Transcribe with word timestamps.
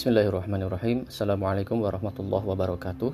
Bismillahirrahmanirrahim 0.00 1.04
Assalamualaikum 1.12 1.84
warahmatullahi 1.84 2.40
wabarakatuh 2.48 3.12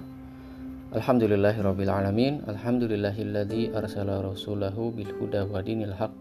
Alhamdulillahirrabbilalamin 0.94 2.46
Alhamdulillahilladzi 2.46 3.74
arsala 3.74 4.22
rasulahu 4.22 4.94
bilhuda 4.94 5.50
wa 5.50 5.66
dinil 5.66 5.90
haq 5.90 6.14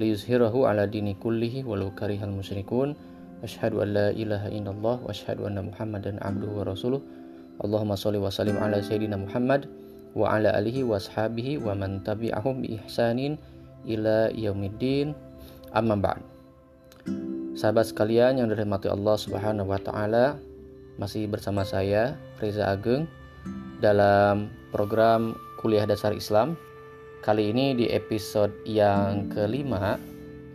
Liyuzhirahu 0.00 0.64
ala 0.64 0.88
dini 0.88 1.12
kullihi 1.12 1.68
walau 1.68 1.92
karihal 1.92 2.32
musyrikun 2.32 2.96
Ashhadu 3.44 3.84
an 3.84 3.92
la 3.92 4.08
ilaha 4.16 4.48
illallah 4.48 4.96
wa 4.96 5.12
ashhadu 5.12 5.44
anna 5.44 5.60
muhammadan 5.60 6.16
abduhu 6.24 6.64
wa 6.64 6.72
rasuluh 6.72 7.04
Allahumma 7.60 7.92
salli 7.92 8.16
wa 8.16 8.32
sallim 8.32 8.56
ala 8.56 8.80
sayyidina 8.80 9.20
Muhammad 9.20 9.68
wa 10.16 10.32
ala 10.32 10.56
alihi 10.56 10.88
wa 10.88 10.96
ashabihi 10.96 11.60
wa 11.60 11.76
man 11.76 12.00
tabi'ahum 12.00 12.64
bi 12.64 12.80
ihsanin 12.80 13.36
ila 13.84 14.32
yaumiddin 14.32 15.12
amma 15.76 16.00
ba'd 16.00 16.24
Sahabat 17.62 17.94
sekalian 17.94 18.42
yang 18.42 18.50
dirahmati 18.50 18.90
Allah 18.90 19.14
Subhanahu 19.14 19.70
wa 19.70 19.78
taala, 19.78 20.34
masih 20.98 21.30
bersama 21.30 21.62
saya 21.62 22.18
Reza 22.42 22.66
Ageng 22.66 23.06
dalam 23.78 24.50
program 24.74 25.38
Kuliah 25.62 25.86
Dasar 25.86 26.10
Islam. 26.10 26.58
Kali 27.22 27.54
ini 27.54 27.78
di 27.78 27.86
episode 27.86 28.50
yang 28.66 29.30
kelima 29.30 29.94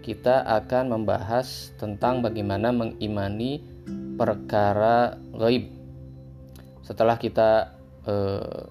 kita 0.04 0.44
akan 0.52 1.00
membahas 1.00 1.72
tentang 1.80 2.20
bagaimana 2.20 2.76
mengimani 2.76 3.64
perkara 4.20 5.16
gaib. 5.32 5.64
Setelah 6.84 7.16
kita 7.16 7.72
eh, 8.04 8.68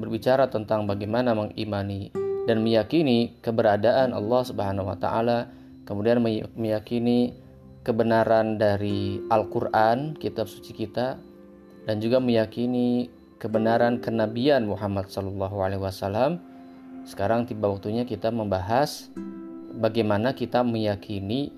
berbicara 0.00 0.48
tentang 0.48 0.88
bagaimana 0.88 1.36
mengimani 1.36 2.08
dan 2.48 2.64
meyakini 2.64 3.36
keberadaan 3.44 4.16
Allah 4.16 4.40
Subhanahu 4.48 4.88
wa 4.88 4.96
taala 4.96 5.57
kemudian 5.88 6.20
meyakini 6.52 7.32
kebenaran 7.80 8.60
dari 8.60 9.24
Al-Quran, 9.32 10.12
kitab 10.20 10.44
suci 10.44 10.76
kita, 10.76 11.16
dan 11.88 11.96
juga 12.04 12.20
meyakini 12.20 13.08
kebenaran 13.40 14.04
kenabian 14.04 14.68
Muhammad 14.68 15.08
Sallallahu 15.08 15.56
Alaihi 15.56 15.80
Wasallam. 15.80 16.44
Sekarang 17.08 17.48
tiba 17.48 17.72
waktunya 17.72 18.04
kita 18.04 18.28
membahas 18.28 19.08
bagaimana 19.80 20.36
kita 20.36 20.60
meyakini 20.60 21.48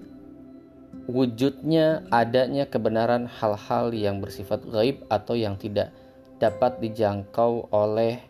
wujudnya 1.10 2.06
adanya 2.14 2.70
kebenaran 2.70 3.26
hal-hal 3.26 3.90
yang 3.90 4.22
bersifat 4.22 4.62
gaib 4.70 5.02
atau 5.10 5.34
yang 5.34 5.58
tidak 5.58 5.90
dapat 6.38 6.78
dijangkau 6.78 7.66
oleh 7.74 8.22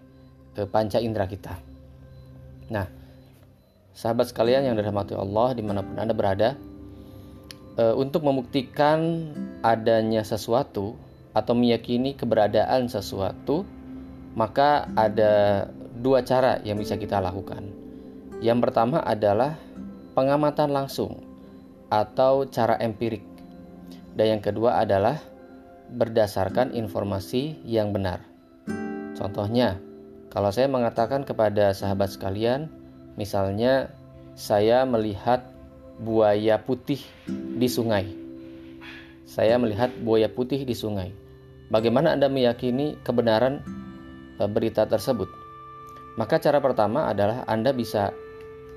eh, 0.56 0.64
panca 0.64 0.96
indera 0.96 1.28
kita. 1.28 1.60
Nah, 2.72 2.99
Sahabat 3.94 4.30
sekalian 4.30 4.64
yang 4.64 4.76
dirahmati 4.78 5.18
Allah 5.18 5.52
di 5.52 5.62
mana 5.66 5.82
pun 5.82 5.98
Anda 5.98 6.14
berada, 6.14 6.54
e, 7.74 7.84
untuk 7.94 8.22
membuktikan 8.22 9.30
adanya 9.60 10.22
sesuatu 10.22 10.94
atau 11.34 11.52
meyakini 11.54 12.14
keberadaan 12.14 12.90
sesuatu, 12.90 13.66
maka 14.34 14.86
ada 14.94 15.66
dua 16.00 16.22
cara 16.22 16.62
yang 16.62 16.78
bisa 16.78 16.96
kita 16.96 17.18
lakukan. 17.18 17.66
Yang 18.40 18.58
pertama 18.70 19.04
adalah 19.04 19.58
pengamatan 20.16 20.72
langsung 20.72 21.20
atau 21.92 22.48
cara 22.48 22.78
empirik. 22.80 23.22
Dan 24.14 24.38
yang 24.38 24.42
kedua 24.42 24.80
adalah 24.80 25.20
berdasarkan 25.90 26.72
informasi 26.72 27.62
yang 27.66 27.90
benar. 27.90 28.22
Contohnya, 29.18 29.76
kalau 30.30 30.54
saya 30.54 30.70
mengatakan 30.70 31.26
kepada 31.26 31.74
sahabat 31.74 32.14
sekalian, 32.14 32.70
Misalnya 33.18 33.90
saya 34.38 34.86
melihat 34.86 35.44
buaya 36.00 36.56
putih 36.56 37.02
di 37.30 37.68
sungai. 37.68 38.08
Saya 39.28 39.60
melihat 39.60 39.92
buaya 40.00 40.26
putih 40.32 40.64
di 40.64 40.72
sungai. 40.74 41.12
Bagaimana 41.70 42.18
Anda 42.18 42.26
meyakini 42.26 42.98
kebenaran 43.06 43.62
e, 44.40 44.42
berita 44.50 44.88
tersebut? 44.88 45.30
Maka 46.18 46.42
cara 46.42 46.58
pertama 46.58 47.06
adalah 47.06 47.46
Anda 47.46 47.70
bisa 47.70 48.10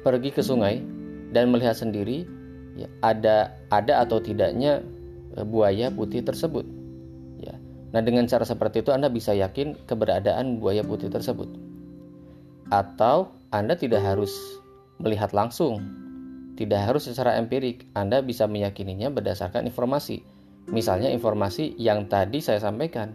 pergi 0.06 0.30
ke 0.30 0.46
sungai 0.46 0.78
dan 1.34 1.50
melihat 1.50 1.74
sendiri 1.74 2.28
ya, 2.78 2.86
ada 3.02 3.58
ada 3.74 4.06
atau 4.06 4.22
tidaknya 4.22 4.86
e, 5.34 5.42
buaya 5.42 5.90
putih 5.90 6.22
tersebut. 6.22 6.68
Ya. 7.42 7.58
Nah, 7.96 8.06
dengan 8.06 8.30
cara 8.30 8.46
seperti 8.46 8.86
itu 8.86 8.94
Anda 8.94 9.10
bisa 9.10 9.34
yakin 9.34 9.90
keberadaan 9.90 10.62
buaya 10.62 10.86
putih 10.86 11.10
tersebut. 11.10 11.50
Atau 12.70 13.34
anda 13.54 13.78
tidak 13.78 14.02
harus 14.02 14.34
melihat 14.98 15.30
langsung, 15.30 15.78
tidak 16.58 16.90
harus 16.90 17.06
secara 17.06 17.38
empirik. 17.38 17.86
Anda 17.94 18.26
bisa 18.26 18.50
meyakininya 18.50 19.14
berdasarkan 19.14 19.70
informasi. 19.70 20.26
Misalnya 20.74 21.14
informasi 21.14 21.78
yang 21.78 22.10
tadi 22.10 22.42
saya 22.42 22.58
sampaikan, 22.58 23.14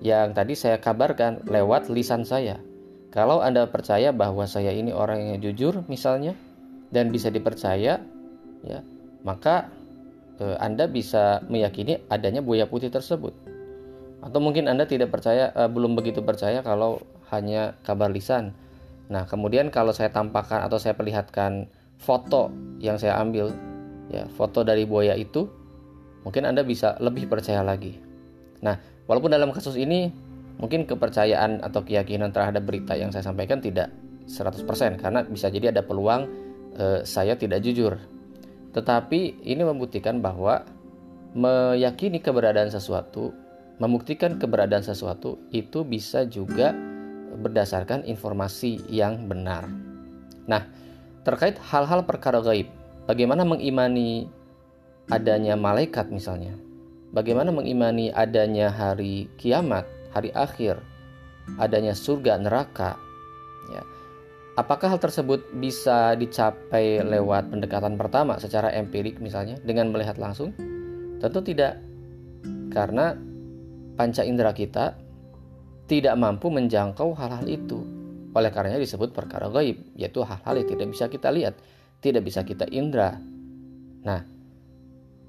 yang 0.00 0.32
tadi 0.32 0.56
saya 0.56 0.80
kabarkan 0.80 1.44
lewat 1.44 1.92
lisan 1.92 2.24
saya. 2.24 2.56
Kalau 3.12 3.44
Anda 3.44 3.68
percaya 3.68 4.08
bahwa 4.08 4.48
saya 4.48 4.72
ini 4.72 4.88
orang 4.88 5.36
yang 5.36 5.38
jujur 5.44 5.84
misalnya 5.84 6.32
dan 6.88 7.12
bisa 7.12 7.28
dipercaya, 7.28 8.00
ya, 8.64 8.80
maka 9.20 9.68
eh, 10.40 10.56
Anda 10.64 10.88
bisa 10.88 11.44
meyakini 11.44 12.08
adanya 12.08 12.40
buaya 12.40 12.64
putih 12.64 12.88
tersebut. 12.88 13.36
Atau 14.24 14.40
mungkin 14.40 14.64
Anda 14.64 14.88
tidak 14.88 15.12
percaya, 15.12 15.52
eh, 15.52 15.68
belum 15.68 15.92
begitu 15.92 16.24
percaya 16.24 16.64
kalau 16.64 17.04
hanya 17.28 17.76
kabar 17.84 18.08
lisan 18.08 18.56
Nah, 19.08 19.24
kemudian 19.24 19.72
kalau 19.72 19.96
saya 19.96 20.12
tampakkan 20.12 20.60
atau 20.60 20.76
saya 20.76 20.92
perlihatkan 20.92 21.68
foto 21.96 22.52
yang 22.78 23.00
saya 23.00 23.16
ambil, 23.18 23.50
ya, 24.12 24.28
foto 24.36 24.62
dari 24.62 24.84
buaya 24.84 25.16
itu, 25.16 25.48
mungkin 26.22 26.44
Anda 26.44 26.60
bisa 26.62 27.00
lebih 27.00 27.26
percaya 27.26 27.64
lagi. 27.64 27.96
Nah, 28.60 28.76
walaupun 29.08 29.32
dalam 29.32 29.48
kasus 29.50 29.80
ini 29.80 30.12
mungkin 30.60 30.84
kepercayaan 30.84 31.64
atau 31.64 31.86
keyakinan 31.86 32.34
terhadap 32.34 32.66
berita 32.66 32.98
yang 32.98 33.14
saya 33.14 33.24
sampaikan 33.24 33.62
tidak 33.62 33.88
100% 34.28 34.66
karena 35.00 35.24
bisa 35.24 35.48
jadi 35.48 35.72
ada 35.72 35.86
peluang 35.86 36.28
eh, 36.76 37.00
saya 37.08 37.38
tidak 37.38 37.64
jujur. 37.64 37.96
Tetapi 38.76 39.40
ini 39.48 39.62
membuktikan 39.64 40.20
bahwa 40.20 40.68
meyakini 41.32 42.20
keberadaan 42.20 42.68
sesuatu, 42.68 43.32
membuktikan 43.80 44.36
keberadaan 44.36 44.84
sesuatu 44.84 45.40
itu 45.54 45.86
bisa 45.86 46.28
juga 46.28 46.76
berdasarkan 47.38 48.02
informasi 48.04 48.82
yang 48.90 49.30
benar. 49.30 49.70
Nah, 50.50 50.66
terkait 51.22 51.56
hal-hal 51.60 52.02
perkara 52.02 52.42
gaib, 52.42 52.66
bagaimana 53.06 53.46
mengimani 53.46 54.26
adanya 55.08 55.54
malaikat 55.54 56.10
misalnya? 56.10 56.56
Bagaimana 57.08 57.48
mengimani 57.48 58.12
adanya 58.12 58.68
hari 58.68 59.32
kiamat, 59.40 59.88
hari 60.12 60.28
akhir, 60.36 60.76
adanya 61.56 61.96
surga, 61.96 62.36
neraka? 62.36 63.00
Ya. 63.72 63.82
Apakah 64.60 64.92
hal 64.92 65.00
tersebut 65.00 65.40
bisa 65.56 66.18
dicapai 66.18 67.00
lewat 67.00 67.48
pendekatan 67.48 67.94
pertama 67.94 68.36
secara 68.42 68.74
empirik 68.74 69.22
misalnya 69.22 69.56
dengan 69.64 69.88
melihat 69.94 70.18
langsung? 70.20 70.52
Tentu 71.22 71.40
tidak. 71.40 71.80
Karena 72.68 73.16
panca 73.96 74.22
indera 74.26 74.52
kita 74.52 75.07
tidak 75.88 76.14
mampu 76.20 76.52
menjangkau 76.52 77.16
hal-hal 77.16 77.48
itu. 77.48 77.80
Oleh 78.36 78.52
karenanya 78.52 78.78
disebut 78.78 79.16
perkara 79.16 79.48
gaib, 79.48 79.80
yaitu 79.96 80.20
hal-hal 80.22 80.54
yang 80.60 80.68
tidak 80.68 80.86
bisa 80.92 81.04
kita 81.08 81.32
lihat, 81.32 81.56
tidak 82.04 82.22
bisa 82.22 82.44
kita 82.44 82.68
indra. 82.68 83.16
Nah, 84.04 84.20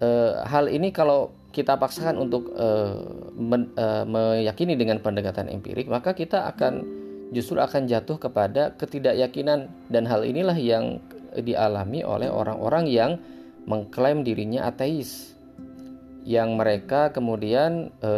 e, 0.03 0.09
hal 0.45 0.67
ini 0.67 0.91
kalau 0.91 1.31
kita 1.49 1.79
paksakan 1.79 2.19
untuk 2.19 2.53
e, 2.53 2.67
men, 3.39 3.71
e, 3.73 3.85
meyakini 4.05 4.75
dengan 4.75 4.99
pendekatan 4.99 5.49
empirik, 5.49 5.89
maka 5.89 6.13
kita 6.13 6.45
akan 6.53 6.85
justru 7.31 7.57
akan 7.57 7.87
jatuh 7.87 8.19
kepada 8.19 8.75
ketidakyakinan 8.75 9.71
dan 9.89 10.03
hal 10.05 10.21
inilah 10.27 10.59
yang 10.59 11.01
dialami 11.33 12.03
oleh 12.03 12.29
orang-orang 12.29 12.85
yang 12.89 13.11
mengklaim 13.69 14.25
dirinya 14.25 14.65
ateis 14.65 15.37
yang 16.25 16.57
mereka 16.57 17.13
kemudian 17.13 17.93
e, 18.01 18.11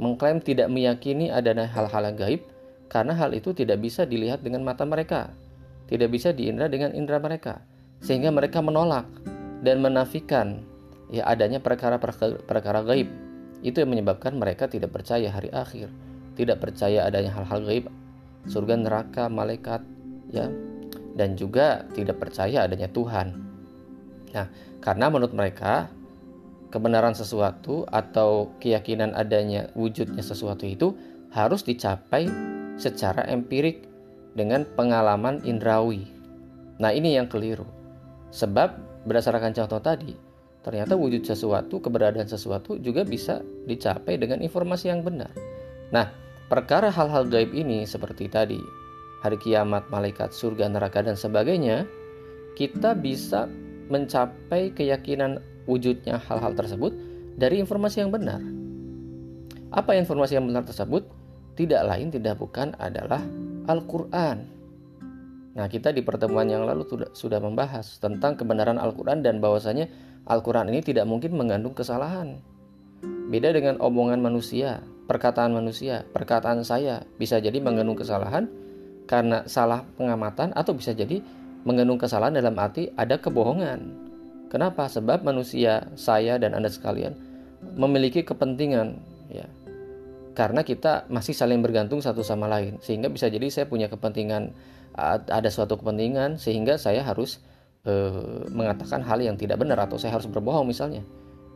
mengklaim 0.00 0.40
tidak 0.40 0.72
meyakini 0.72 1.28
adanya 1.28 1.68
hal-hal 1.68 2.12
gaib 2.16 2.44
karena 2.92 3.16
hal 3.16 3.32
itu 3.32 3.56
tidak 3.56 3.80
bisa 3.80 4.04
dilihat 4.04 4.44
dengan 4.44 4.60
mata 4.60 4.84
mereka, 4.84 5.32
tidak 5.88 6.12
bisa 6.12 6.28
diindra 6.36 6.68
dengan 6.68 6.92
indera 6.92 7.16
mereka, 7.16 7.64
sehingga 8.04 8.28
mereka 8.28 8.60
menolak 8.60 9.08
dan 9.64 9.80
menafikan 9.80 10.60
ya 11.08 11.24
adanya 11.24 11.56
perkara-perkara 11.64 12.84
gaib. 12.84 13.08
Itu 13.64 13.80
yang 13.80 13.96
menyebabkan 13.96 14.36
mereka 14.36 14.68
tidak 14.68 14.92
percaya 14.92 15.32
hari 15.32 15.48
akhir, 15.54 15.88
tidak 16.36 16.60
percaya 16.60 17.08
adanya 17.08 17.32
hal-hal 17.32 17.64
gaib, 17.64 17.84
surga 18.44 18.74
neraka, 18.76 19.32
malaikat, 19.32 19.80
ya, 20.28 20.52
dan 21.16 21.36
juga 21.38 21.88
tidak 21.96 22.20
percaya 22.20 22.68
adanya 22.68 22.92
Tuhan. 22.92 23.40
Nah, 24.36 24.46
karena 24.84 25.06
menurut 25.08 25.32
mereka 25.32 25.88
kebenaran 26.72 27.12
sesuatu 27.12 27.84
atau 27.92 28.56
keyakinan 28.58 29.12
adanya 29.12 29.68
wujudnya 29.76 30.24
sesuatu 30.24 30.64
itu 30.64 30.96
harus 31.30 31.60
dicapai 31.62 32.26
secara 32.80 33.28
empirik 33.28 33.84
dengan 34.32 34.64
pengalaman 34.64 35.44
indrawi. 35.44 36.08
Nah, 36.80 36.90
ini 36.90 37.14
yang 37.20 37.28
keliru. 37.28 37.68
Sebab 38.32 39.04
berdasarkan 39.04 39.52
contoh 39.52 39.78
tadi, 39.84 40.16
ternyata 40.64 40.96
wujud 40.96 41.20
sesuatu, 41.20 41.84
keberadaan 41.84 42.24
sesuatu 42.24 42.80
juga 42.80 43.04
bisa 43.04 43.44
dicapai 43.68 44.16
dengan 44.16 44.40
informasi 44.40 44.88
yang 44.88 45.04
benar. 45.04 45.30
Nah, 45.92 46.08
perkara 46.48 46.88
hal-hal 46.88 47.28
gaib 47.28 47.52
ini 47.52 47.84
seperti 47.84 48.32
tadi, 48.32 48.56
hari 49.20 49.36
kiamat, 49.36 49.92
malaikat, 49.92 50.32
surga, 50.32 50.72
neraka 50.72 51.04
dan 51.04 51.14
sebagainya, 51.14 51.84
kita 52.56 52.96
bisa 52.96 53.48
mencapai 53.92 54.72
keyakinan 54.72 55.44
wujudnya 55.66 56.20
hal-hal 56.26 56.52
tersebut 56.54 56.94
dari 57.36 57.58
informasi 57.62 58.04
yang 58.04 58.12
benar. 58.12 58.40
Apa 59.72 59.96
informasi 59.96 60.36
yang 60.36 60.46
benar 60.48 60.68
tersebut? 60.68 61.08
Tidak 61.52 61.82
lain 61.84 62.12
tidak 62.12 62.40
bukan 62.40 62.76
adalah 62.76 63.20
Al-Qur'an. 63.68 64.62
Nah, 65.52 65.68
kita 65.68 65.92
di 65.92 66.00
pertemuan 66.00 66.48
yang 66.48 66.64
lalu 66.64 66.88
sudah, 67.12 67.40
membahas 67.40 68.00
tentang 68.00 68.40
kebenaran 68.40 68.80
Al-Qur'an 68.80 69.20
dan 69.20 69.40
bahwasanya 69.40 69.88
Al-Quran 70.22 70.70
ini 70.70 70.80
tidak 70.80 71.04
mungkin 71.04 71.34
mengandung 71.34 71.74
kesalahan. 71.74 72.38
Beda 73.02 73.50
dengan 73.50 73.82
omongan 73.82 74.22
manusia, 74.22 74.80
perkataan 75.10 75.50
manusia, 75.50 76.06
perkataan 76.14 76.62
saya 76.62 77.02
bisa 77.18 77.42
jadi 77.42 77.58
mengandung 77.58 77.98
kesalahan 77.98 78.46
karena 79.10 79.42
salah 79.50 79.82
pengamatan 79.98 80.54
atau 80.54 80.72
bisa 80.72 80.94
jadi 80.94 81.18
mengandung 81.66 81.98
kesalahan 81.98 82.38
dalam 82.38 82.54
arti 82.54 82.88
ada 82.94 83.18
kebohongan. 83.18 84.11
Kenapa? 84.52 84.84
Sebab 84.84 85.24
manusia, 85.24 85.88
saya 85.96 86.36
dan 86.36 86.52
Anda 86.52 86.68
sekalian 86.68 87.16
memiliki 87.72 88.20
kepentingan 88.20 89.00
ya. 89.32 89.48
Karena 90.36 90.60
kita 90.60 91.08
masih 91.08 91.32
saling 91.32 91.64
bergantung 91.64 92.04
satu 92.04 92.20
sama 92.20 92.44
lain. 92.52 92.76
Sehingga 92.84 93.08
bisa 93.08 93.32
jadi 93.32 93.48
saya 93.48 93.64
punya 93.64 93.88
kepentingan 93.88 94.52
ada 95.32 95.48
suatu 95.48 95.80
kepentingan 95.80 96.36
sehingga 96.36 96.76
saya 96.76 97.00
harus 97.00 97.40
e, 97.88 97.92
mengatakan 98.52 99.00
hal 99.00 99.24
yang 99.24 99.40
tidak 99.40 99.56
benar 99.56 99.88
atau 99.88 99.96
saya 99.96 100.20
harus 100.20 100.28
berbohong 100.28 100.68
misalnya 100.68 101.00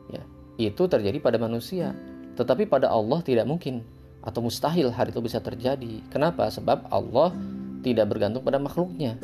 ya. 0.09 0.25
Itu 0.57 0.89
terjadi 0.89 1.21
pada 1.21 1.37
manusia. 1.37 1.93
Tetapi 2.33 2.65
pada 2.65 2.89
Allah 2.89 3.21
tidak 3.21 3.45
mungkin 3.45 3.85
atau 4.25 4.41
mustahil 4.41 4.89
hal 4.89 5.13
itu 5.13 5.21
bisa 5.21 5.37
terjadi. 5.45 6.01
Kenapa? 6.09 6.49
Sebab 6.49 6.89
Allah 6.89 7.37
tidak 7.85 8.09
bergantung 8.09 8.41
pada 8.41 8.57
makhluknya 8.57 9.21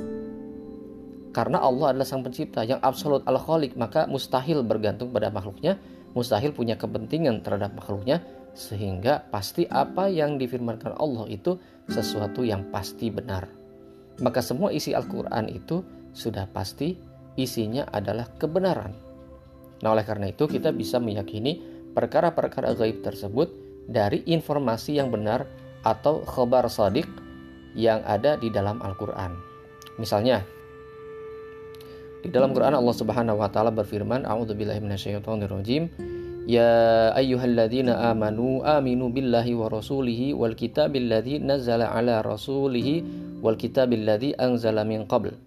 karena 1.32 1.58
Allah 1.64 1.96
adalah 1.96 2.06
sang 2.06 2.23
pencipta 2.23 2.62
yang 2.62 2.79
absolut 2.84 3.25
al 3.25 3.40
khalik 3.40 3.75
maka 3.75 4.05
mustahil 4.06 4.62
bergantung 4.62 5.11
pada 5.11 5.32
makhluknya 5.32 5.81
mustahil 6.12 6.52
punya 6.52 6.76
kepentingan 6.76 7.40
terhadap 7.40 7.73
makhluknya 7.73 8.20
sehingga 8.52 9.25
pasti 9.32 9.64
apa 9.64 10.12
yang 10.12 10.37
difirmankan 10.37 10.93
Allah 11.00 11.25
itu 11.32 11.56
sesuatu 11.88 12.44
yang 12.44 12.69
pasti 12.69 13.08
benar 13.08 13.49
maka 14.20 14.44
semua 14.44 14.69
isi 14.75 14.93
Al-Quran 14.93 15.49
itu 15.49 15.81
sudah 16.12 16.44
pasti 16.52 16.93
isinya 17.40 17.88
adalah 17.88 18.29
kebenaran. 18.37 18.93
Nah, 19.81 19.88
oleh 19.96 20.05
karena 20.05 20.29
itu 20.29 20.44
kita 20.44 20.70
bisa 20.70 21.00
meyakini 21.00 21.58
perkara-perkara 21.96 22.76
gaib 22.76 23.00
tersebut 23.00 23.49
dari 23.88 24.23
informasi 24.29 25.00
yang 25.00 25.08
benar 25.08 25.49
atau 25.82 26.23
khabar 26.23 26.69
sadiq 26.69 27.08
yang 27.73 28.05
ada 28.05 28.37
di 28.37 28.52
dalam 28.52 28.79
Al-Qur'an. 28.84 29.34
Misalnya, 29.96 30.44
di 32.22 32.30
dalam 32.30 32.54
Quran 32.54 32.78
Allah 32.78 32.94
Subhanahu 32.94 33.42
wa 33.42 33.50
taala 33.50 33.74
berfirman, 33.74 34.22
"A'udzubillahi 34.22 34.78
minasyaitonirrajim." 34.78 35.90
Ya 36.46 37.10
ayyuhalladzina 37.14 38.10
amanu 38.10 38.62
aminu 38.66 39.10
billahi 39.10 39.54
wa 39.54 39.70
rasulihi 39.70 40.34
wal 40.34 40.58
kitabil 40.58 41.06
ladzi 41.06 41.38
nazzala 41.38 41.90
ala 41.94 42.19
rasulihi 42.22 43.06
wal 43.38 43.54
kitabil 43.54 44.02
ladzi 44.02 44.34
anzala 44.34 44.82
min 44.82 45.06
qabl 45.06 45.38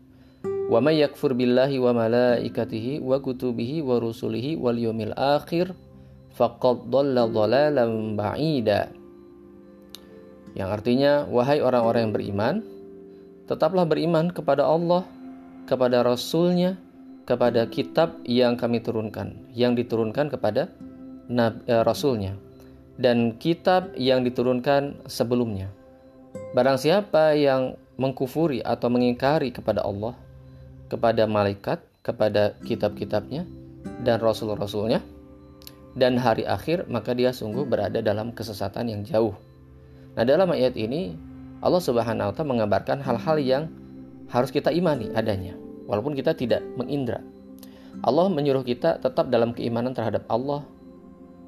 Wa 0.71 0.79
may 0.79 1.03
yakfur 1.03 1.35
billahi 1.35 1.77
wa 1.77 1.93
malaikatihi 1.93 3.03
wa 3.03 3.19
kutubihi 3.19 3.83
wa 3.83 3.99
rusulihi 4.01 4.57
wal 4.57 4.73
yawmil 4.79 5.13
akhir 5.13 5.75
faqad 6.33 6.89
dhalla 6.89 7.29
dhalalan 7.29 8.17
ba'ida. 8.17 8.89
Yang 10.57 10.69
artinya 10.79 11.27
wahai 11.29 11.61
orang-orang 11.61 12.09
yang 12.09 12.15
beriman 12.15 12.55
tetaplah 13.45 13.85
beriman 13.85 14.33
kepada 14.33 14.65
Allah, 14.65 15.05
kepada 15.65 16.05
rasulnya, 16.05 16.77
kepada 17.25 17.65
kitab 17.67 18.21
yang 18.25 18.57
kami 18.57 18.81
turunkan, 18.81 19.35
yang 19.51 19.73
diturunkan 19.73 20.29
kepada 20.29 20.69
eh, 21.29 21.81
rasulnya 21.83 22.37
dan 22.95 23.35
kitab 23.35 23.91
yang 23.99 24.23
diturunkan 24.23 25.03
sebelumnya. 25.09 25.67
Barang 26.55 26.79
siapa 26.79 27.35
yang 27.35 27.75
mengkufuri 27.99 28.63
atau 28.63 28.87
mengingkari 28.87 29.51
kepada 29.51 29.83
Allah 29.83 30.15
kepada 30.87 31.25
malaikat, 31.25 31.81
kepada 32.05 32.53
kitab-kitabnya, 32.63 33.45
dan 34.05 34.17
rasul-rasulnya, 34.21 35.01
dan 35.97 36.19
hari 36.19 36.45
akhir, 36.45 36.85
maka 36.91 37.15
dia 37.17 37.33
sungguh 37.33 37.65
berada 37.65 38.01
dalam 38.01 38.35
kesesatan 38.35 38.91
yang 38.91 39.01
jauh. 39.05 39.33
Nah, 40.15 40.23
dalam 40.23 40.51
ayat 40.53 40.77
ini, 40.77 41.17
Allah 41.59 41.81
Subhanahu 41.81 42.31
wa 42.31 42.33
Ta'ala 42.35 42.51
mengabarkan 42.51 43.01
hal-hal 43.01 43.37
yang 43.41 43.63
harus 44.29 44.49
kita 44.49 44.73
imani 44.73 45.11
adanya, 45.13 45.53
walaupun 45.85 46.17
kita 46.17 46.33
tidak 46.33 46.61
mengindra. 46.75 47.21
Allah 48.03 48.27
menyuruh 48.27 48.65
kita 48.65 48.99
tetap 48.99 49.31
dalam 49.31 49.55
keimanan 49.55 49.95
terhadap 49.95 50.27
Allah, 50.27 50.67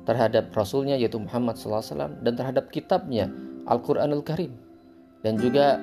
terhadap 0.08 0.50
Rasulnya 0.56 0.96
yaitu 0.96 1.20
Muhammad 1.20 1.60
SAW, 1.60 2.24
dan 2.24 2.34
terhadap 2.38 2.72
kitabnya 2.72 3.28
Al-Quranul 3.68 4.24
Karim. 4.24 4.56
Dan 5.26 5.36
juga 5.36 5.82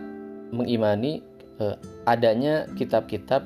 mengimani 0.55 1.21
eh, 1.61 1.77
adanya 2.09 2.65
kitab-kitab 2.79 3.45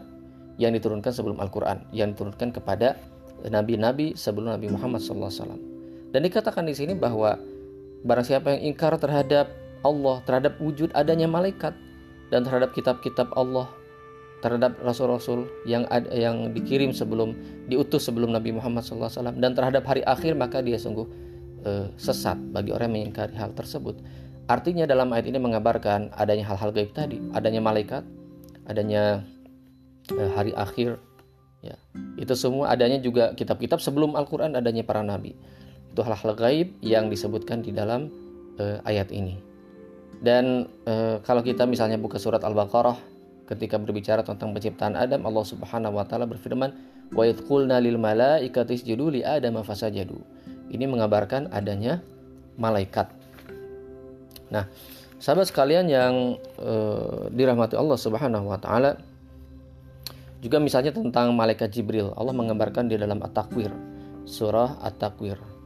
yang 0.60 0.74
diturunkan 0.74 1.10
sebelum 1.10 1.42
Al-Quran, 1.42 1.82
yang 1.90 2.14
diturunkan 2.14 2.54
kepada 2.54 2.94
nabi-nabi 3.46 4.18
sebelum 4.18 4.54
Nabi 4.54 4.70
Muhammad 4.70 4.98
SAW. 4.98 5.58
Dan 6.10 6.20
dikatakan 6.24 6.66
di 6.66 6.74
sini 6.74 6.98
bahwa 6.98 7.38
barang 8.02 8.26
siapa 8.26 8.58
yang 8.58 8.74
ingkar 8.74 8.98
terhadap 8.98 9.50
Allah, 9.86 10.18
terhadap 10.26 10.58
wujud 10.58 10.90
adanya 10.98 11.30
malaikat, 11.30 11.74
dan 12.28 12.44
terhadap 12.44 12.72
kitab-kitab 12.76 13.32
Allah, 13.34 13.68
terhadap 14.44 14.78
rasul-rasul 14.84 15.48
yang 15.64 15.88
ada, 15.88 16.08
yang 16.12 16.52
dikirim 16.54 16.94
sebelum 16.94 17.34
diutus 17.66 18.06
sebelum 18.06 18.30
Nabi 18.32 18.54
Muhammad 18.54 18.84
SAW, 18.84 19.34
dan 19.36 19.52
terhadap 19.56 19.84
hari 19.88 20.04
akhir 20.04 20.36
maka 20.38 20.62
dia 20.62 20.78
sungguh 20.78 21.06
uh, 21.64 21.86
sesat 21.98 22.38
bagi 22.52 22.70
orang 22.70 22.92
yang 22.92 23.10
mengingkari 23.10 23.34
hal 23.34 23.52
tersebut. 23.56 23.98
Artinya 24.48 24.88
dalam 24.88 25.12
ayat 25.12 25.28
ini 25.28 25.36
mengabarkan 25.36 26.08
adanya 26.16 26.48
hal-hal 26.48 26.72
gaib 26.72 26.96
tadi, 26.96 27.20
adanya 27.36 27.60
malaikat, 27.60 28.00
adanya 28.64 29.20
eh, 30.08 30.30
hari 30.32 30.56
akhir, 30.56 30.96
ya. 31.60 31.76
Itu 32.16 32.32
semua 32.32 32.72
adanya 32.72 32.96
juga 32.96 33.36
kitab-kitab 33.36 33.76
sebelum 33.76 34.16
Al-Qur'an 34.16 34.56
adanya 34.56 34.88
para 34.88 35.04
nabi. 35.04 35.36
Itu 35.92 36.00
hal-hal 36.00 36.32
gaib 36.32 36.80
yang 36.80 37.12
disebutkan 37.12 37.60
di 37.60 37.76
dalam 37.76 38.08
eh, 38.56 38.80
ayat 38.88 39.12
ini. 39.12 39.36
Dan 40.18 40.66
eh, 40.86 41.22
kalau 41.22 41.42
kita 41.46 41.64
misalnya 41.64 41.96
buka 42.00 42.18
surat 42.18 42.42
Al-Baqarah 42.42 42.98
ketika 43.46 43.78
berbicara 43.78 44.26
tentang 44.26 44.52
penciptaan 44.52 44.98
Adam, 44.98 45.24
Allah 45.24 45.44
Subhanahu 45.46 45.96
wa 45.96 46.04
taala 46.04 46.26
berfirman, 46.26 46.74
"Wa 47.14 47.24
idqulna 47.24 47.78
lil 47.78 47.96
malaikati 47.96 48.76
isjudu 48.76 49.14
li 49.14 49.22
Adam 49.22 49.62
fasajadu." 49.62 50.18
Ini 50.68 50.84
mengabarkan 50.84 51.48
adanya 51.54 52.04
malaikat 52.60 53.18
Nah, 54.48 54.64
sahabat 55.20 55.48
sekalian 55.48 55.86
yang 55.88 56.40
uh, 56.60 57.28
dirahmati 57.32 57.76
Allah 57.76 57.98
Subhanahu 58.00 58.48
wa 58.48 58.58
taala 58.60 58.96
juga 60.40 60.62
misalnya 60.62 60.94
tentang 60.94 61.34
malaikat 61.36 61.68
Jibril. 61.72 62.14
Allah 62.16 62.32
menggambarkan 62.32 62.88
di 62.88 62.96
dalam 62.96 63.20
At-Takwir, 63.20 63.72
surah 64.24 64.80
At-Takwir. 64.80 65.57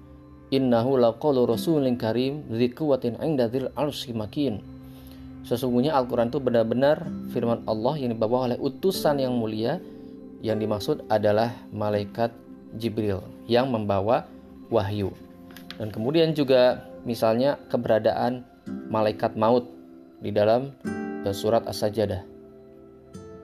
Innahu 0.53 1.01
laqaulu 1.01 1.49
rasulin 1.49 1.97
karim 1.97 2.45
dzi 2.53 2.77
'inda 3.25 3.49
dzil 3.49 3.73
arsy 3.73 4.13
makin. 4.13 4.61
Sesungguhnya 5.49 5.97
Al-Qur'an 5.97 6.29
itu 6.29 6.39
benar-benar 6.39 7.09
firman 7.33 7.65
Allah 7.65 7.97
yang 7.99 8.13
dibawa 8.15 8.47
oleh 8.47 8.59
utusan 8.61 9.19
yang 9.19 9.35
mulia 9.35 9.81
yang 10.45 10.61
dimaksud 10.61 11.09
adalah 11.09 11.57
malaikat 11.73 12.31
Jibril 12.77 13.25
yang 13.49 13.73
membawa 13.73 14.29
wahyu. 14.69 15.11
Dan 15.81 15.89
kemudian 15.89 16.37
juga 16.37 16.85
misalnya 17.09 17.57
keberadaan 17.73 18.45
malaikat 18.93 19.35
maut 19.35 19.67
di 20.21 20.31
dalam 20.31 20.71
eh, 21.25 21.35
surat 21.35 21.65
As-Sajdah. 21.65 22.29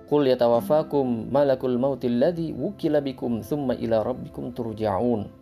Qul 0.09 0.29
yatawafakum 0.29 1.29
malakul 1.29 1.77
mautil 1.77 2.21
ladzi 2.21 2.53
wukila 2.53 3.01
bikum 3.01 3.45
thumma 3.45 3.77
ila 3.77 4.01
rabbikum 4.05 4.53
turja'un. 4.57 5.38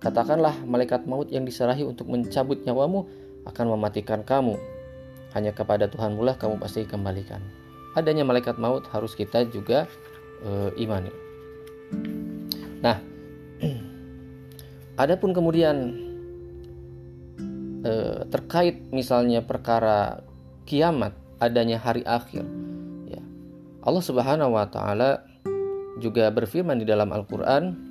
Katakanlah 0.00 0.64
malaikat 0.64 1.04
maut 1.04 1.28
yang 1.28 1.44
diserahi 1.44 1.84
untuk 1.84 2.08
mencabut 2.08 2.64
nyawamu 2.64 3.04
akan 3.44 3.66
mematikan 3.76 4.24
kamu. 4.24 4.56
Hanya 5.36 5.52
kepada 5.52 5.86
Tuhan 5.92 6.16
kamu 6.16 6.56
pasti 6.56 6.88
kembalikan. 6.88 7.44
Adanya 7.92 8.24
malaikat 8.24 8.56
maut 8.56 8.88
harus 8.90 9.12
kita 9.12 9.44
juga 9.52 9.84
e, 10.40 10.72
imani. 10.80 11.12
Nah, 12.80 12.96
adapun 15.04 15.36
kemudian 15.36 15.76
e, 17.84 17.92
terkait 18.32 18.88
misalnya 18.88 19.44
perkara 19.44 20.24
kiamat 20.64 21.12
adanya 21.40 21.80
hari 21.80 22.04
akhir 22.04 22.44
ya 23.08 23.22
Allah 23.82 24.04
Subhanahu 24.04 24.54
wa 24.54 24.68
taala 24.68 25.24
juga 25.98 26.28
berfirman 26.30 26.80
di 26.80 26.86
dalam 26.86 27.10
Al-Qur'an 27.10 27.89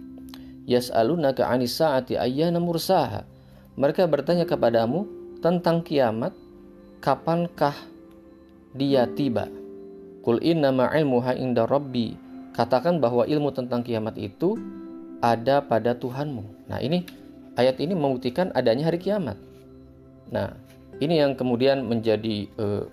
yas'alunaka 0.69 1.49
'anis 1.49 1.73
sa'ati 1.81 2.21
ayyana 2.21 2.61
mursaha. 2.61 3.25
Mereka 3.73 4.05
bertanya 4.05 4.45
kepadamu 4.45 5.09
tentang 5.41 5.81
kiamat, 5.81 6.37
kapankah 7.01 7.73
dia 8.77 9.09
tiba? 9.09 9.49
Kul 10.21 10.37
inna 10.45 10.69
ma'ilmuha 10.69 11.33
inda 11.33 11.65
rabbi. 11.65 12.13
Katakan 12.53 13.01
bahwa 13.01 13.25
ilmu 13.25 13.49
tentang 13.55 13.81
kiamat 13.81 14.19
itu 14.19 14.59
ada 15.23 15.63
pada 15.63 15.95
Tuhanmu. 15.95 16.69
Nah, 16.69 16.77
ini 16.83 17.07
ayat 17.55 17.79
ini 17.79 17.95
membuktikan 17.95 18.51
adanya 18.51 18.91
hari 18.91 18.99
kiamat. 18.99 19.39
Nah, 20.29 20.53
ini 20.99 21.23
yang 21.23 21.39
kemudian 21.39 21.87
menjadi 21.87 22.51
uh, 22.59 22.83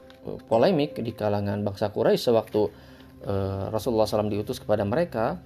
polemik 0.46 0.94
di 1.02 1.10
kalangan 1.10 1.66
bangsa 1.66 1.90
Quraisy 1.90 2.30
sewaktu 2.30 2.70
uh, 3.26 3.70
Rasulullah 3.74 4.06
SAW 4.06 4.30
diutus 4.30 4.62
kepada 4.62 4.86
mereka 4.86 5.38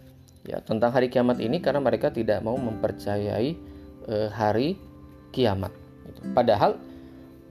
ya 0.45 0.61
tentang 0.65 0.91
hari 0.93 1.13
kiamat 1.13 1.39
ini 1.39 1.61
karena 1.61 1.81
mereka 1.85 2.09
tidak 2.13 2.41
mau 2.41 2.57
mempercayai 2.57 3.57
uh, 4.09 4.29
hari 4.33 4.77
kiamat. 5.35 5.73
Gitu. 6.09 6.21
Padahal 6.33 6.81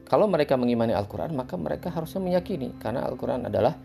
kalau 0.09 0.25
mereka 0.25 0.57
mengimani 0.57 0.97
Al-Quran 0.97 1.37
maka 1.37 1.53
mereka 1.55 1.93
harusnya 1.93 2.21
meyakini 2.21 2.73
karena 2.81 3.05
Al-Quran 3.05 3.45
adalah 3.45 3.77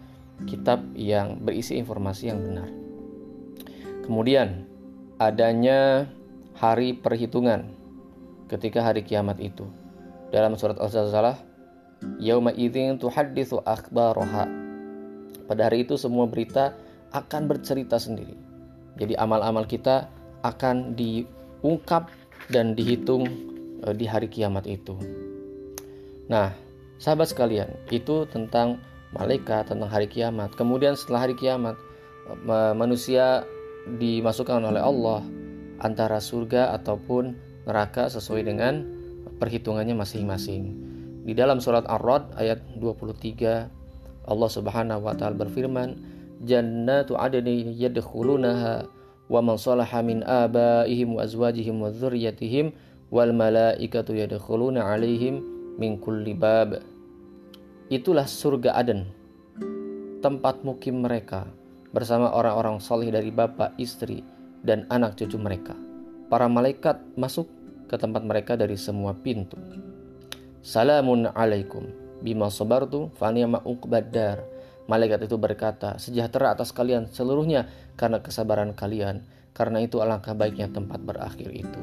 kitab 0.49 0.83
yang 0.97 1.39
berisi 1.39 1.77
informasi 1.79 2.33
yang 2.33 2.41
benar. 2.43 2.69
Kemudian 4.05 4.69
adanya 5.17 6.11
hari 6.59 6.97
perhitungan 6.97 7.71
ketika 8.51 8.85
hari 8.85 9.07
kiamat 9.07 9.41
itu. 9.41 9.65
Dalam 10.35 10.59
surat 10.59 10.83
Al-Zalzalah, 10.83 11.39
Yauma 12.19 12.51
idzin 12.53 12.99
tuhadditsu 12.99 13.63
akhbaraha. 13.63 14.51
Pada 15.47 15.61
hari 15.71 15.87
itu 15.87 15.95
semua 15.95 16.27
berita 16.27 16.75
akan 17.15 17.47
bercerita 17.47 17.97
sendiri. 17.97 18.44
Jadi 19.01 19.19
amal-amal 19.19 19.67
kita 19.67 20.07
akan 20.45 20.95
diungkap 20.95 22.11
dan 22.53 22.77
dihitung 22.77 23.27
eh, 23.83 23.95
di 23.97 24.07
hari 24.07 24.29
kiamat 24.31 24.69
itu. 24.69 24.95
Nah, 26.31 26.53
sahabat 27.01 27.33
sekalian, 27.33 27.69
itu 27.93 28.25
tentang 28.33 28.81
malaikat, 29.13 29.69
tentang 29.69 29.91
hari 29.91 30.09
kiamat. 30.09 30.53
Kemudian 30.57 30.97
setelah 30.97 31.29
hari 31.29 31.37
kiamat, 31.37 31.77
manusia 32.73 33.45
dimasukkan 34.01 34.65
oleh 34.65 34.81
Allah 34.81 35.21
antara 35.85 36.17
surga 36.17 36.73
ataupun 36.81 37.37
neraka 37.69 38.09
sesuai 38.09 38.49
dengan 38.49 38.81
perhitungannya 39.37 39.93
masing-masing. 39.93 40.73
Di 41.25 41.33
dalam 41.33 41.61
surat 41.61 41.85
Ar-Rad 41.89 42.37
ayat 42.37 42.61
23 42.81 44.29
Allah 44.29 44.51
Subhanahu 44.51 45.05
wa 45.05 45.13
taala 45.17 45.37
berfirman, 45.37 45.97
"Jannatu 46.43 47.15
adnin 47.15 47.71
yadkhulunaha 47.77 48.91
wa 49.31 49.41
man 49.41 49.57
salaha 49.61 50.03
min 50.03 50.27
abaihim 50.27 51.15
wa 51.15 51.23
azwajihim 51.23 51.79
wa 51.79 51.95
dzurriyyatihim 51.95 52.75
wal 53.15 53.31
malaikatu 53.31 54.19
yadkhuluna 54.19 54.83
alaihim 54.83 55.39
min 55.79 56.01
kulli 56.03 56.35
bab." 56.35 56.83
Itulah 57.93 58.25
surga 58.25 58.81
Aden, 58.81 59.07
tempat 60.25 60.65
mukim 60.65 61.05
mereka 61.05 61.45
bersama 61.93 62.33
orang-orang 62.33 62.81
soleh 62.81 63.13
dari 63.13 63.29
bapak, 63.29 63.77
istri, 63.77 64.25
dan 64.65 64.89
anak 64.89 65.21
cucu 65.21 65.37
mereka. 65.37 65.77
Para 66.33 66.49
malaikat 66.49 66.99
masuk 67.15 67.47
ke 67.87 67.95
tempat 68.01 68.25
mereka 68.25 68.57
dari 68.57 68.75
semua 68.81 69.13
pintu. 69.13 69.61
Salamun 70.65 71.29
alaikum 71.37 71.87
bima 72.25 72.49
sabartu 72.49 73.13
faniyama 73.21 73.61
uqbadar. 73.69 74.41
Malaikat 74.85 75.25
itu 75.25 75.41
berkata, 75.41 75.97
sejahtera 75.97 76.53
atas 76.53 76.73
kalian 76.77 77.09
seluruhnya 77.09 77.69
karena 77.97 78.21
kesabaran 78.21 78.77
kalian. 78.77 79.25
Karena 79.55 79.81
itu 79.81 80.03
alangkah 80.03 80.35
baiknya 80.35 80.67
tempat 80.69 80.99
berakhir 81.01 81.49
itu. 81.55 81.81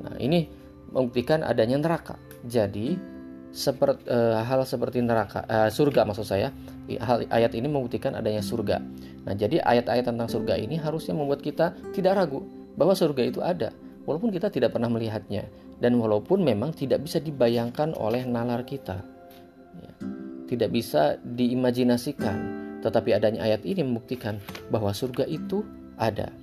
Nah 0.00 0.14
ini 0.22 0.46
membuktikan 0.94 1.42
adanya 1.42 1.76
neraka. 1.76 2.16
Jadi 2.46 2.94
seperti 3.50 4.06
eh, 4.06 4.38
hal 4.46 4.62
seperti 4.62 5.02
neraka 5.02 5.42
uh, 5.50 5.66
surga 5.66 6.06
maksud 6.06 6.22
saya 6.22 6.54
ayat 7.34 7.50
ini 7.58 7.66
membuktikan 7.66 8.14
adanya 8.14 8.46
surga 8.46 8.78
nah 9.26 9.34
jadi 9.34 9.58
ayat-ayat 9.66 10.06
tentang 10.06 10.30
surga 10.30 10.54
ini 10.54 10.78
harusnya 10.78 11.18
membuat 11.18 11.42
kita 11.42 11.74
tidak 11.90 12.14
ragu 12.14 12.46
bahwa 12.78 12.94
surga 12.94 13.22
itu 13.26 13.42
ada 13.42 13.74
walaupun 14.06 14.30
kita 14.30 14.54
tidak 14.54 14.70
pernah 14.70 14.86
melihatnya 14.86 15.50
dan 15.82 15.98
walaupun 15.98 16.46
memang 16.46 16.70
tidak 16.78 17.02
bisa 17.02 17.18
dibayangkan 17.18 17.90
oleh 17.98 18.22
nalar 18.22 18.62
kita 18.62 19.02
ya, 19.82 19.92
tidak 20.50 20.74
bisa 20.74 21.22
diimajinasikan 21.22 22.58
tetapi 22.82 23.14
adanya 23.14 23.46
ayat 23.46 23.62
ini 23.62 23.86
membuktikan 23.86 24.42
bahwa 24.74 24.90
surga 24.90 25.30
itu 25.30 25.62
ada 25.94 26.34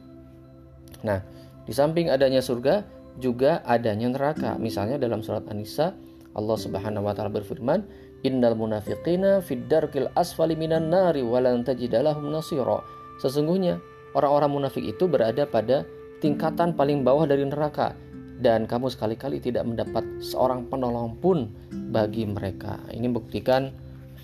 nah 1.04 1.20
di 1.68 1.76
samping 1.76 2.08
adanya 2.08 2.40
surga 2.40 2.88
juga 3.20 3.60
adanya 3.68 4.08
neraka 4.08 4.56
misalnya 4.56 4.96
dalam 4.96 5.20
surat 5.20 5.44
An-Nisa 5.52 5.92
Allah 6.38 6.58
Subhanahu 6.58 7.10
wa 7.10 7.14
taala 7.18 7.34
berfirman, 7.34 7.82
"Innal 8.22 8.54
munafiqina 8.54 9.42
fid 9.42 9.66
darkil 9.66 10.08
asfali 10.14 10.54
minan 10.54 10.94
nari 10.94 11.26
wa 11.26 11.42
lan 11.42 11.66
tajidalahum 11.66 12.30
nasira." 12.30 12.86
Sesungguhnya 13.18 13.82
orang-orang 14.14 14.62
munafik 14.62 14.86
itu 14.86 15.10
berada 15.10 15.50
pada 15.50 15.82
tingkatan 16.22 16.78
paling 16.78 17.02
bawah 17.02 17.26
dari 17.26 17.42
neraka 17.50 17.98
dan 18.38 18.70
kamu 18.70 18.94
sekali-kali 18.94 19.42
tidak 19.42 19.66
mendapat 19.66 20.06
seorang 20.22 20.70
penolong 20.70 21.18
pun 21.18 21.50
bagi 21.90 22.30
mereka. 22.30 22.78
Ini 22.94 23.10
buktikan 23.10 23.74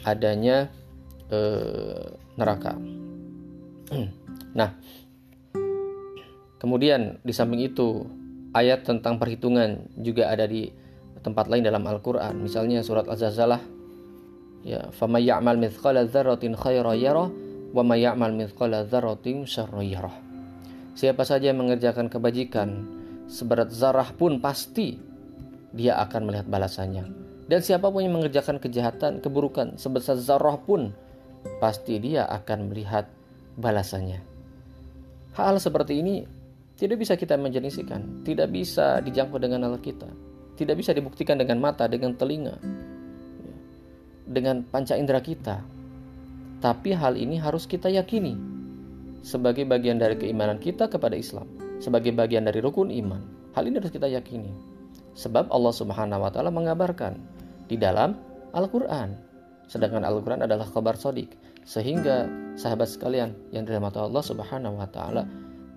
adanya 0.03 0.69
eh, 1.31 2.07
neraka. 2.37 2.77
nah, 4.59 4.75
kemudian 6.59 7.19
di 7.23 7.33
samping 7.35 7.63
itu 7.63 8.07
ayat 8.53 8.85
tentang 8.85 9.17
perhitungan 9.17 9.89
juga 9.97 10.29
ada 10.29 10.45
di 10.45 10.69
tempat 11.23 11.49
lain 11.49 11.65
dalam 11.65 11.83
Al-Qur'an. 11.87 12.37
Misalnya 12.37 12.83
surat 12.83 13.07
Az-Zalzalah 13.07 13.63
ya, 14.67 14.91
"Faman 14.91 15.23
ya'mal 15.23 15.57
mithqala 15.57 16.05
dzarratin 16.05 16.53
khairan 16.53 16.99
yarah 16.99 17.29
wa 17.73 17.81
may 17.81 18.03
ya'mal 18.05 18.35
mithqala 18.35 18.85
dzarratin 18.85 19.47
syarran 19.47 19.87
yarah." 19.87 20.15
Siapa 20.93 21.25
saja 21.25 21.49
yang 21.49 21.63
mengerjakan 21.63 22.05
kebajikan 22.05 22.85
seberat 23.25 23.73
zarah 23.73 24.13
pun 24.13 24.37
pasti 24.37 24.93
dia 25.73 25.97
akan 25.97 26.29
melihat 26.29 26.45
balasannya. 26.45 27.32
Dan 27.53 27.61
siapa 27.61 27.93
pun 27.93 28.01
yang 28.01 28.17
mengerjakan 28.17 28.57
kejahatan, 28.57 29.21
keburukan 29.21 29.77
sebesar 29.77 30.17
zarah 30.17 30.57
pun 30.57 30.89
pasti 31.61 32.01
dia 32.01 32.25
akan 32.25 32.73
melihat 32.73 33.05
balasannya. 33.61 34.25
Hal 35.37 35.61
seperti 35.61 36.01
ini 36.01 36.25
tidak 36.81 37.05
bisa 37.05 37.13
kita 37.13 37.37
imajinasikan, 37.37 38.25
tidak 38.25 38.49
bisa 38.49 38.97
dijangkau 39.05 39.37
dengan 39.37 39.69
akal 39.69 39.85
kita 39.85 40.09
tidak 40.53 40.75
bisa 40.79 40.93
dibuktikan 40.93 41.37
dengan 41.41 41.57
mata, 41.57 41.89
dengan 41.89 42.13
telinga, 42.13 42.57
dengan 44.29 44.61
panca 44.65 44.93
indera 44.93 45.21
kita. 45.21 45.65
Tapi 46.61 46.95
hal 46.95 47.19
ini 47.19 47.41
harus 47.41 47.67
kita 47.67 47.91
yakini 47.91 48.37
sebagai 49.25 49.67
bagian 49.67 49.99
dari 49.99 50.15
keimanan 50.15 50.61
kita 50.61 50.87
kepada 50.87 51.17
Islam, 51.17 51.49
sebagai 51.83 52.13
bagian 52.15 52.47
dari 52.47 52.63
rukun 52.63 52.93
iman. 52.93 53.51
Hal 53.57 53.67
ini 53.67 53.81
harus 53.81 53.93
kita 53.93 54.07
yakini. 54.07 54.53
Sebab 55.13 55.53
Allah 55.53 55.73
Subhanahu 55.73 56.25
wa 56.25 56.31
taala 56.33 56.49
mengabarkan 56.49 57.32
di 57.67 57.75
dalam 57.79 58.15
Al-Qur'an. 58.53 59.15
Sedangkan 59.67 60.03
Al-Qur'an 60.05 60.45
adalah 60.45 60.67
kabar 60.69 60.99
sodik. 60.99 61.35
Sehingga 61.63 62.27
sahabat 62.59 62.91
sekalian 62.91 63.33
yang 63.55 63.63
dirahmati 63.63 63.97
Allah 63.97 64.19
Subhanahu 64.19 64.75
wa 64.77 64.87
taala 64.91 65.23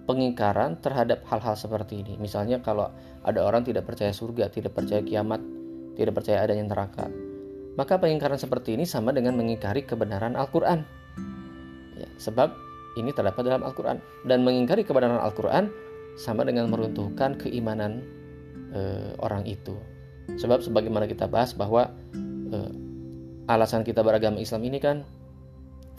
pengingkaran 0.07 0.79
terhadap 0.83 1.23
hal-hal 1.27 1.55
seperti 1.59 2.03
ini. 2.03 2.15
Misalnya 2.19 2.63
kalau 2.63 2.91
ada 3.27 3.43
orang 3.43 3.67
tidak 3.67 3.87
percaya 3.87 4.15
surga, 4.15 4.51
tidak 4.51 4.75
percaya 4.75 5.03
kiamat, 5.03 5.43
tidak 5.99 6.15
percaya 6.15 6.47
adanya 6.47 6.71
neraka. 6.71 7.11
Maka 7.77 8.01
pengingkaran 8.01 8.41
seperti 8.41 8.79
ini 8.79 8.89
sama 8.89 9.13
dengan 9.13 9.37
mengingkari 9.37 9.85
kebenaran 9.85 10.39
Al-Quran. 10.39 10.81
Ya, 11.99 12.09
sebab 12.17 12.55
ini 12.97 13.13
terdapat 13.13 13.45
dalam 13.45 13.63
Al-Quran. 13.67 14.01
Dan 14.25 14.43
mengingkari 14.47 14.87
kebenaran 14.87 15.21
Al-Quran 15.21 15.69
sama 16.17 16.49
dengan 16.49 16.73
meruntuhkan 16.73 17.37
keimanan 17.37 18.01
e, 18.73 19.13
orang 19.21 19.45
itu. 19.45 19.77
Sebab 20.35 20.59
sebagaimana 20.67 21.07
kita 21.07 21.31
bahas 21.31 21.55
bahwa 21.55 21.95
e, 22.51 22.59
alasan 23.47 23.87
kita 23.87 24.03
beragama 24.03 24.43
Islam 24.43 24.67
ini 24.67 24.83
kan 24.83 25.07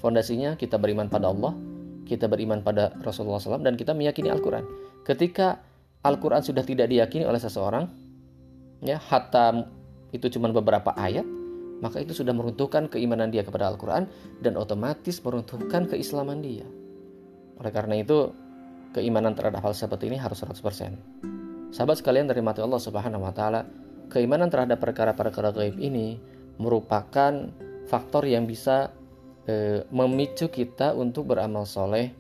fondasinya 0.04 0.60
kita 0.60 0.76
beriman 0.76 1.08
pada 1.08 1.32
Allah, 1.32 1.56
kita 2.04 2.28
beriman 2.28 2.60
pada 2.62 2.92
Rasulullah 3.00 3.40
SAW 3.40 3.64
dan 3.64 3.80
kita 3.80 3.96
meyakini 3.96 4.28
Al-Quran. 4.28 4.68
Ketika 5.08 5.64
Al-Quran 6.04 6.44
sudah 6.44 6.64
tidak 6.64 6.92
diyakini 6.92 7.24
oleh 7.24 7.40
seseorang, 7.40 7.88
ya 8.84 9.00
hatta 9.00 9.68
itu 10.12 10.28
cuma 10.32 10.52
beberapa 10.52 10.96
ayat, 10.96 11.26
maka 11.84 12.02
itu 12.02 12.16
sudah 12.16 12.32
meruntuhkan 12.34 12.90
keimanan 12.90 13.30
dia 13.30 13.44
kepada 13.44 13.70
Al-Quran 13.70 14.08
dan 14.42 14.54
otomatis 14.56 15.20
meruntuhkan 15.22 15.86
keislaman 15.86 16.40
dia. 16.42 16.66
Oleh 17.58 17.72
karena 17.74 17.98
itu, 18.00 18.32
keimanan 18.94 19.34
terhadap 19.34 19.62
hal 19.66 19.74
seperti 19.74 20.10
ini 20.10 20.18
harus 20.18 20.42
100%. 20.42 21.74
Sahabat 21.74 22.00
sekalian 22.00 22.30
dari 22.30 22.40
mati 22.40 22.64
Allah 22.64 22.80
Subhanahu 22.80 23.28
wa 23.28 23.34
taala, 23.36 23.68
keimanan 24.12 24.52
terhadap 24.52 24.80
perkara-perkara 24.80 25.52
gaib 25.56 25.78
ini 25.80 26.20
merupakan 26.58 27.52
faktor 27.88 28.28
yang 28.28 28.50
bisa 28.50 28.92
e, 29.48 29.86
memicu 29.90 30.52
kita 30.52 30.94
untuk 30.98 31.32
beramal 31.32 31.64
soleh, 31.64 32.12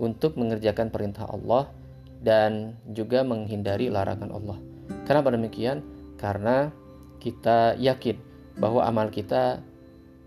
untuk 0.00 0.34
mengerjakan 0.40 0.90
perintah 0.90 1.28
Allah, 1.30 1.70
dan 2.24 2.74
juga 2.90 3.22
menghindari 3.22 3.92
larangan 3.92 4.32
Allah. 4.32 4.58
Kenapa 5.04 5.30
demikian? 5.30 5.84
Karena 6.16 6.72
kita 7.20 7.76
yakin 7.76 8.16
bahwa 8.58 8.84
amal 8.84 9.12
kita 9.12 9.60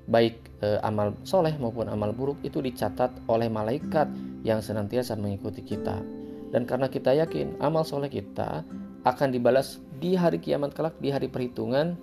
baik 0.08 0.40
e, 0.64 0.80
amal 0.86 1.18
soleh 1.28 1.54
maupun 1.60 1.92
amal 1.92 2.16
buruk 2.16 2.40
itu 2.46 2.64
dicatat 2.64 3.12
oleh 3.28 3.52
malaikat 3.52 4.08
yang 4.48 4.64
senantiasa 4.64 5.20
mengikuti 5.20 5.66
kita. 5.66 6.00
Dan 6.48 6.64
karena 6.64 6.88
kita 6.88 7.12
yakin 7.12 7.60
amal 7.60 7.84
soleh 7.84 8.08
kita 8.08 8.64
akan 9.06 9.30
dibalas 9.34 9.78
di 9.98 10.18
hari 10.18 10.42
kiamat 10.42 10.74
kelak, 10.74 10.98
di 11.02 11.14
hari 11.14 11.30
perhitungan, 11.30 11.98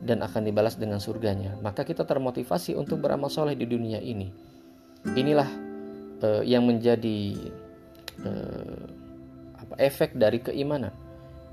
dan 0.00 0.24
akan 0.24 0.42
dibalas 0.44 0.80
dengan 0.80 1.00
surganya. 1.02 1.56
Maka 1.60 1.84
kita 1.84 2.08
termotivasi 2.08 2.76
untuk 2.76 3.04
beramal 3.04 3.28
soleh 3.28 3.56
di 3.56 3.68
dunia 3.68 4.00
ini. 4.00 4.32
Inilah 5.16 5.48
e, 6.20 6.28
yang 6.48 6.64
menjadi 6.64 7.36
e, 8.24 8.30
apa, 9.56 9.74
efek 9.76 10.16
dari 10.16 10.40
keimanan. 10.40 10.92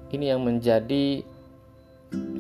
Ini 0.08 0.36
yang 0.36 0.44
menjadi 0.44 1.24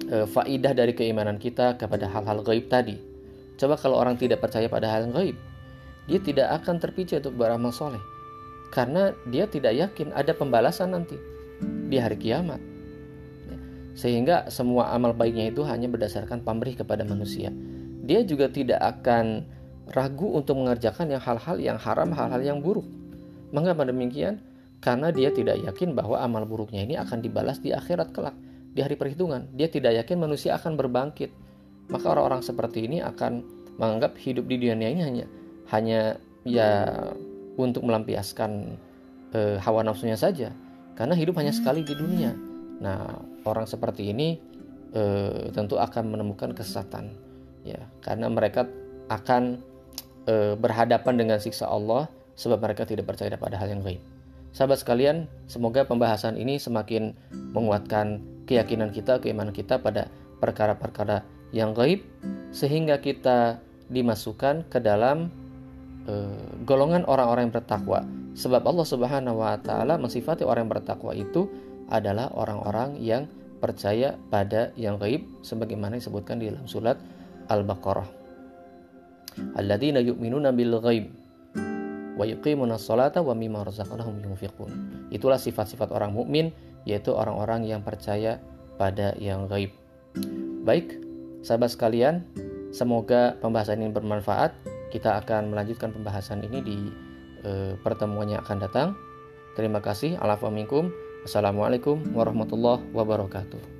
e, 0.08 0.18
faidah 0.28 0.72
dari 0.72 0.96
keimanan 0.96 1.36
kita 1.40 1.76
kepada 1.76 2.08
hal-hal 2.08 2.40
gaib 2.44 2.72
tadi 2.72 3.18
Coba 3.58 3.74
kalau 3.74 3.98
orang 3.98 4.16
tidak 4.16 4.46
percaya 4.46 4.70
pada 4.70 4.86
hal 4.86 5.10
gaib, 5.10 5.34
dia 6.06 6.20
tidak 6.22 6.62
akan 6.62 6.78
terpicu 6.78 7.18
untuk 7.18 7.34
beramal 7.34 7.74
soleh. 7.74 8.00
Karena 8.70 9.18
dia 9.26 9.50
tidak 9.50 9.74
yakin 9.74 10.14
ada 10.14 10.38
pembalasan 10.38 10.94
nanti 10.94 11.18
di 11.88 11.98
hari 11.98 12.20
kiamat. 12.20 12.60
Ya. 13.48 13.58
Sehingga 13.98 14.52
semua 14.52 14.94
amal 14.94 15.16
baiknya 15.16 15.50
itu 15.50 15.64
hanya 15.66 15.88
berdasarkan 15.88 16.44
pamrih 16.44 16.76
kepada 16.76 17.08
manusia. 17.08 17.50
Dia 18.08 18.24
juga 18.24 18.48
tidak 18.48 18.80
akan 18.80 19.44
ragu 19.92 20.36
untuk 20.36 20.60
mengerjakan 20.60 21.12
yang 21.12 21.24
hal-hal 21.24 21.58
yang 21.60 21.80
haram, 21.80 22.12
hal-hal 22.12 22.42
yang 22.44 22.60
buruk. 22.60 22.86
Mengapa 23.56 23.88
demikian? 23.88 24.44
Karena 24.78 25.10
dia 25.10 25.34
tidak 25.34 25.58
yakin 25.64 25.98
bahwa 25.98 26.22
amal 26.22 26.46
buruknya 26.46 26.86
ini 26.86 26.96
akan 27.00 27.24
dibalas 27.24 27.58
di 27.58 27.74
akhirat 27.74 28.14
kelak, 28.14 28.38
di 28.76 28.86
hari 28.86 28.94
perhitungan. 28.94 29.50
Dia 29.58 29.72
tidak 29.72 30.06
yakin 30.06 30.22
manusia 30.22 30.54
akan 30.54 30.78
berbangkit 30.78 31.34
maka 31.88 32.06
orang-orang 32.12 32.44
seperti 32.44 32.88
ini 32.88 33.00
akan 33.00 33.44
menganggap 33.80 34.20
hidup 34.20 34.46
di 34.48 34.56
dunia 34.60 34.92
ini 34.92 35.02
hanya 35.04 35.26
hanya 35.72 36.00
ya 36.44 36.72
untuk 37.56 37.84
melampiaskan 37.88 38.76
e, 39.32 39.60
hawa 39.64 39.84
nafsunya 39.84 40.20
saja 40.20 40.52
karena 40.98 41.14
hidup 41.14 41.38
hanya 41.38 41.54
sekali 41.54 41.86
di 41.86 41.94
dunia. 41.94 42.34
Nah, 42.82 43.22
orang 43.46 43.70
seperti 43.70 44.10
ini 44.10 44.42
e, 44.92 45.04
tentu 45.54 45.78
akan 45.78 46.18
menemukan 46.18 46.58
kesesatan 46.58 47.14
ya 47.62 47.80
karena 48.02 48.28
mereka 48.34 48.66
akan 49.08 49.62
e, 50.26 50.58
berhadapan 50.58 51.14
dengan 51.16 51.38
siksa 51.38 51.70
Allah 51.70 52.10
sebab 52.34 52.58
mereka 52.62 52.84
tidak 52.90 53.06
percaya 53.06 53.38
pada 53.38 53.62
hal 53.62 53.70
yang 53.70 53.86
gaib. 53.86 54.02
Sahabat 54.58 54.82
sekalian, 54.82 55.30
semoga 55.46 55.86
pembahasan 55.86 56.34
ini 56.34 56.58
semakin 56.58 57.14
menguatkan 57.54 58.26
keyakinan 58.50 58.90
kita, 58.90 59.22
keimanan 59.22 59.54
kita 59.54 59.78
pada 59.78 60.10
perkara-perkara 60.42 61.22
yang 61.54 61.78
gaib 61.78 62.02
sehingga 62.50 62.98
kita 62.98 63.62
dimasukkan 63.94 64.66
ke 64.68 64.80
dalam 64.82 65.30
uh, 66.10 66.42
golongan 66.66 67.06
orang-orang 67.06 67.50
yang 67.50 67.56
bertakwa. 67.56 68.02
Sebab 68.38 68.62
Allah 68.70 68.86
Subhanahu 68.86 69.42
wa 69.42 69.58
taala 69.58 69.98
mensifati 69.98 70.46
orang 70.46 70.70
yang 70.70 70.74
bertakwa 70.78 71.12
itu 71.18 71.50
adalah 71.90 72.30
orang-orang 72.38 73.02
yang 73.02 73.26
percaya 73.58 74.14
pada 74.30 74.70
yang 74.78 75.02
gaib 75.02 75.26
sebagaimana 75.42 75.98
disebutkan 75.98 76.38
di 76.38 76.54
dalam 76.54 76.70
surat 76.70 77.02
Al-Baqarah. 77.50 78.06
Alladzina 79.58 79.98
yu'minuna 79.98 80.54
bil 80.54 80.78
ghaib 80.78 81.06
wa 82.18 82.26
yuqimuna 82.26 82.78
sholata 82.78 83.26
wa 83.26 83.34
mimma 83.34 83.66
razaqnahum 83.66 84.22
yunfiqun. 84.22 84.72
Itulah 85.10 85.42
sifat-sifat 85.42 85.90
orang 85.90 86.14
mukmin 86.14 86.54
yaitu 86.86 87.18
orang-orang 87.18 87.66
yang 87.66 87.82
percaya 87.82 88.38
pada 88.78 89.18
yang 89.18 89.50
gaib. 89.50 89.74
Baik, 90.62 91.08
Sahabat 91.48 91.72
sekalian, 91.72 92.28
semoga 92.76 93.40
pembahasan 93.40 93.80
ini 93.80 93.96
bermanfaat. 93.96 94.52
Kita 94.92 95.16
akan 95.24 95.56
melanjutkan 95.56 95.96
pembahasan 95.96 96.44
ini 96.44 96.60
di 96.60 96.78
e, 97.48 97.80
pertemuan 97.80 98.28
yang 98.28 98.44
akan 98.44 98.58
datang. 98.60 98.88
Terima 99.56 99.80
kasih. 99.80 100.20
Assalamualaikum 101.24 102.04
warahmatullahi 102.12 102.84
wabarakatuh. 102.92 103.77